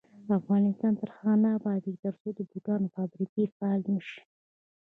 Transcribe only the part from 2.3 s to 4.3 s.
د بوټانو فابریکې فعالې نشي.